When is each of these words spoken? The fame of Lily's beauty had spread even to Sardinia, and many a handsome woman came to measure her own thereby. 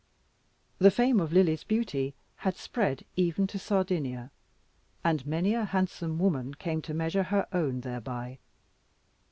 The 0.79 0.89
fame 0.89 1.19
of 1.19 1.31
Lily's 1.31 1.63
beauty 1.63 2.15
had 2.37 2.55
spread 2.55 3.05
even 3.15 3.45
to 3.45 3.59
Sardinia, 3.59 4.31
and 5.03 5.23
many 5.27 5.53
a 5.53 5.65
handsome 5.65 6.17
woman 6.17 6.55
came 6.55 6.81
to 6.81 6.93
measure 6.95 7.25
her 7.29 7.47
own 7.53 7.81
thereby. 7.81 8.39